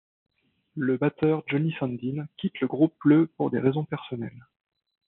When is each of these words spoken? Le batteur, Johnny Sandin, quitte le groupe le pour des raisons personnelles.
Le 0.75 0.97
batteur, 0.97 1.43
Johnny 1.45 1.75
Sandin, 1.79 2.27
quitte 2.35 2.59
le 2.59 2.65
groupe 2.65 2.95
le 3.03 3.27
pour 3.27 3.51
des 3.51 3.59
raisons 3.59 3.85
personnelles. 3.85 4.47